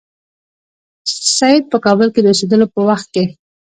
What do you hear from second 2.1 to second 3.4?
کې د اوسېدلو په وخت کې.